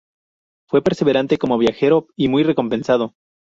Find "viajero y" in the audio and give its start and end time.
1.59-2.27